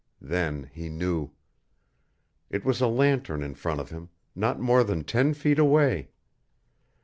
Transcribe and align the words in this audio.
Then 0.19 0.67
he 0.73 0.89
knew. 0.89 1.29
It 2.49 2.65
was 2.65 2.81
a 2.81 2.87
lantern 2.87 3.43
in 3.43 3.53
front 3.53 3.79
of 3.79 3.91
him, 3.91 4.09
not 4.35 4.59
more 4.59 4.83
than 4.83 5.03
ten 5.03 5.35
feet 5.35 5.59
away. 5.59 6.09